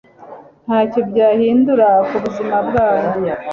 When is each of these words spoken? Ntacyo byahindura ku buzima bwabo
Ntacyo 0.65 0.99
byahindura 1.09 1.87
ku 2.07 2.15
buzima 2.23 2.57
bwabo 2.67 3.07